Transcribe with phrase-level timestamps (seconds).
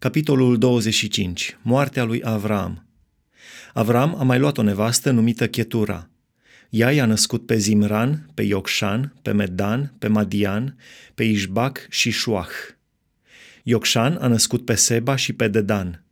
[0.00, 1.56] Capitolul 25.
[1.62, 2.86] Moartea lui Avram.
[3.72, 6.10] Avram a mai luat o nevastă numită Chetura.
[6.70, 10.76] Ea i-a născut pe Zimran, pe Iocșan, pe Medan, pe Madian,
[11.14, 12.48] pe Ișbac și Șuah.
[13.62, 16.04] Iocșan a născut pe Seba și pe Dedan.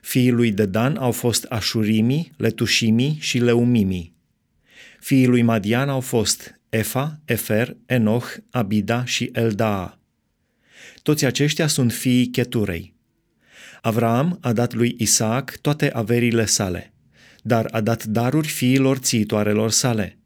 [0.00, 4.14] Fiii lui Dedan au fost Așurimii, Letușimii și Leumimii.
[5.00, 9.98] Fiii lui Madian au fost Efa, Efer, Enoch, Abida și Eldaa.
[11.02, 12.93] Toți aceștia sunt fiii Cheturei.
[13.86, 16.92] Avram a dat lui Isaac toate averile sale,
[17.42, 20.18] dar a dat daruri fiilor țiitoarelor sale.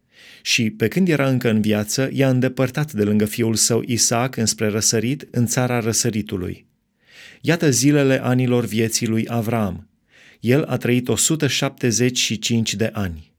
[0.43, 4.69] Și, pe când era încă în viață, i-a îndepărtat de lângă fiul său Isaac înspre
[4.69, 6.67] răsărit, în țara răsăritului.
[7.41, 9.89] Iată zilele anilor vieții lui Avram.
[10.41, 13.33] El a trăit 175 de ani.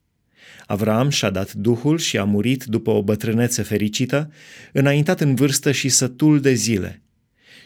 [0.66, 4.32] Avram și-a dat Duhul și a murit după o bătrânețe fericită,
[4.74, 7.04] înaintat în vârstă și sătul de zile,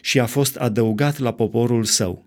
[0.00, 2.23] și a fost adăugat la poporul său.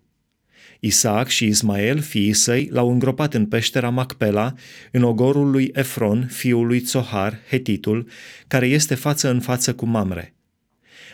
[0.80, 4.54] Isaac și Ismael, fiii săi, l-au îngropat în peștera Macpela,
[4.92, 8.08] în ogorul lui Efron, fiul lui Tsohar, hetitul,
[8.48, 10.36] care este față în față cu Mamre.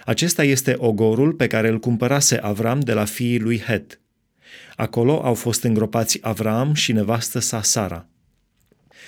[0.06, 4.00] Acesta este ogorul pe care îl cumpărase Avram de la fiii lui Het.
[4.76, 8.08] Acolo au fost îngropați Avram și nevastă sa Sara.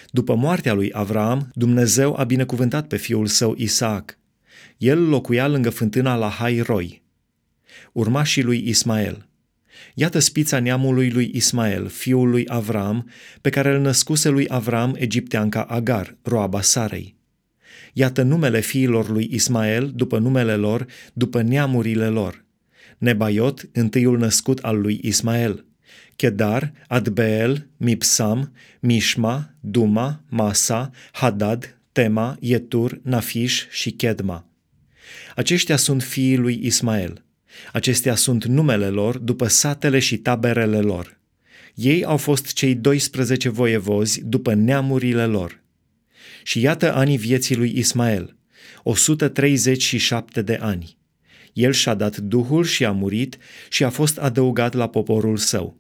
[0.10, 4.18] După moartea lui Avram, Dumnezeu a binecuvântat pe fiul său Isaac.
[4.78, 7.04] El locuia lângă fântâna la Hai Roi.
[7.92, 9.28] Urmașii lui Ismael–
[9.94, 13.10] Iată spița neamului lui Ismael, fiul lui Avram,
[13.42, 17.16] pe care îl născuse lui Avram egipteanca Agar, roaba Sarei.
[17.94, 22.46] Iată numele fiilor lui Ismael, după numele lor, după neamurile lor.
[22.98, 25.66] Nebaiot, întâiul născut al lui Ismael.
[26.16, 34.48] Chedar, Adbeel, Mipsam, Mishma, Duma, Masa, Hadad, Tema, Yetur, Nafish și Kedma.
[35.36, 37.25] Aceștia sunt fiii lui Ismael.
[37.74, 41.20] Acestea sunt numele lor după satele și taberele lor.
[41.76, 45.64] Ei au fost cei 12 voievozi după neamurile lor.
[46.44, 48.36] Și iată anii vieții lui Ismael,
[48.84, 50.98] 137 de ani.
[51.54, 53.38] El și-a dat Duhul și a murit
[53.70, 55.78] și a fost adăugat la poporul său.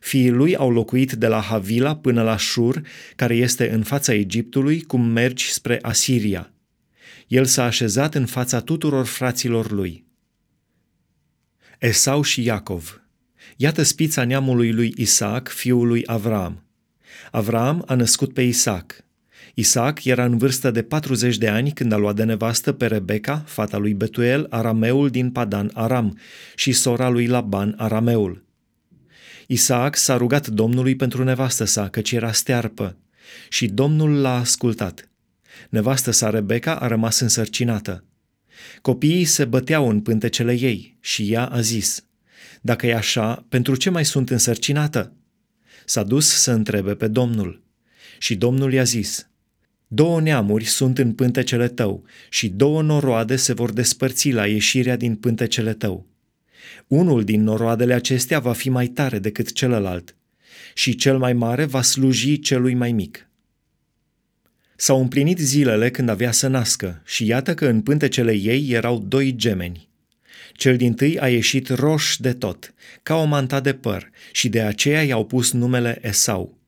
[0.00, 2.82] Fiii lui au locuit de la Havila până la Shur,
[3.16, 6.52] care este în fața Egiptului, cum mergi spre Asiria.
[7.26, 10.04] El s-a așezat în fața tuturor fraților lui.
[11.82, 13.00] Esau și Iacov.
[13.56, 16.64] Iată spița neamului lui Isaac, fiul lui Avram.
[17.30, 19.04] Avram a născut pe Isaac.
[19.54, 23.44] Isaac era în vârstă de 40 de ani când a luat de nevastă pe Rebecca,
[23.46, 26.18] fata lui Betuel, arameul din Padan Aram,
[26.54, 28.44] și sora lui Laban, arameul.
[29.46, 32.96] Isaac s-a rugat Domnului pentru nevastă sa, căci era stearpă,
[33.48, 35.10] și Domnul l-a ascultat.
[35.68, 38.04] Nevastă sa Rebecca a rămas însărcinată.
[38.82, 42.04] Copiii se băteau în pântecele ei și ea a zis,
[42.60, 45.12] Dacă e așa, pentru ce mai sunt însărcinată?
[45.84, 47.62] S-a dus să întrebe pe Domnul.
[48.18, 49.26] Și Domnul i-a zis,
[49.86, 55.16] Două neamuri sunt în pântecele tău și două noroade se vor despărți la ieșirea din
[55.16, 56.06] pântecele tău.
[56.86, 60.16] Unul din noroadele acestea va fi mai tare decât celălalt
[60.74, 63.30] și cel mai mare va sluji celui mai mic.
[64.82, 69.34] S-au împlinit zilele când avea să nască și iată că în pântecele ei erau doi
[69.36, 69.88] gemeni.
[70.52, 74.62] Cel din tâi a ieșit roș de tot, ca o manta de păr, și de
[74.62, 76.58] aceea i-au pus numele Esau.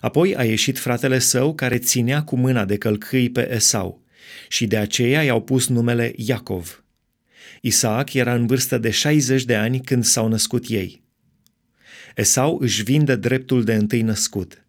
[0.00, 4.02] Apoi a ieșit fratele său care ținea cu mâna de călcâi pe Esau,
[4.48, 6.84] și de aceea i-au pus numele Iacov.
[7.60, 11.02] Isaac era în vârstă de 60 de ani când s-au născut ei.
[12.16, 14.66] Esau își vinde dreptul de întâi născut.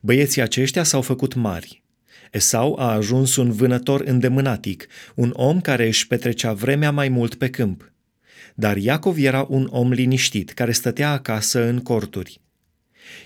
[0.00, 1.78] Băieții aceștia s-au făcut mari.
[2.30, 7.50] Esau a ajuns un vânător îndemânatic, un om care își petrecea vremea mai mult pe
[7.50, 7.92] câmp.
[8.54, 12.40] Dar Iacov era un om liniștit, care stătea acasă în corturi.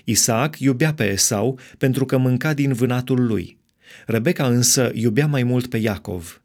[0.03, 3.57] Isaac iubea pe Esau pentru că mânca din vânatul lui.
[4.05, 6.41] Rebecca însă iubea mai mult pe Iacov.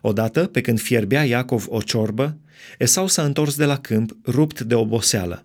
[0.00, 2.38] Odată, pe când fierbea Iacov o ciorbă,
[2.78, 5.44] Esau s-a întors de la câmp, rupt de oboseală.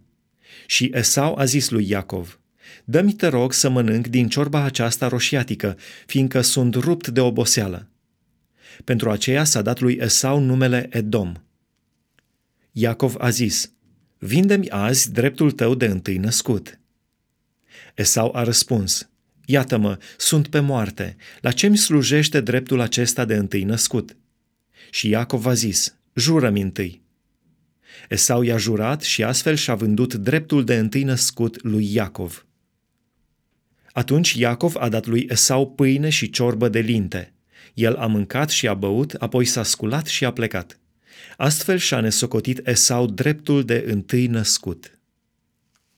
[0.66, 2.39] Și Esau a zis lui Iacov,
[2.83, 7.88] Dă-mi te rog să mănânc din ciorba aceasta roșiatică, fiindcă sunt rupt de oboseală.
[8.83, 11.33] Pentru aceea s-a dat lui Esau numele Edom.
[12.71, 13.71] Iacov a zis,
[14.18, 16.79] Vinde-mi azi dreptul tău de întâi născut.
[17.95, 19.09] Esau a răspuns,
[19.45, 24.15] Iată-mă, sunt pe moarte, la ce mi slujește dreptul acesta de întâi născut?
[24.89, 27.01] Și Iacov a zis, Jură-mi întâi.
[28.09, 32.45] Esau i-a jurat și astfel și-a vândut dreptul de întâi născut lui Iacov.
[33.94, 37.34] Atunci Iacov a dat lui Esau pâine și ciorbă de linte.
[37.74, 40.80] El a mâncat și a băut, apoi s-a sculat și a plecat.
[41.38, 45.00] Astfel și-a nesocotit Esau dreptul de întâi născut.